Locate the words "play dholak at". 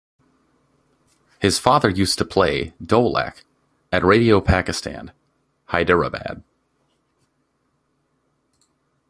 2.25-4.03